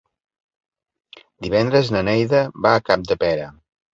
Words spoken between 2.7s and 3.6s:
a Capdepera.